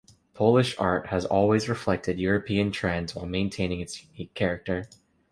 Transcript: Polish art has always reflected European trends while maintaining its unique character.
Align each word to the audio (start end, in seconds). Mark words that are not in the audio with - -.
Polish 0.33 0.75
art 0.79 1.09
has 1.09 1.25
always 1.25 1.69
reflected 1.69 2.19
European 2.19 2.71
trends 2.71 3.13
while 3.13 3.27
maintaining 3.27 3.81
its 3.81 4.03
unique 4.07 4.33
character. 4.33 4.89